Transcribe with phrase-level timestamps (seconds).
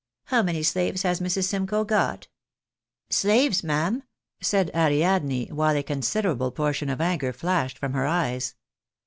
[0.23, 1.43] How many slaves has Mrs.
[1.43, 2.27] Simcoe got?""
[3.21, 4.01] Slaves, ma'am?"
[4.41, 8.55] said Ariadne, while a considerable portion of anger flashed from her eyes.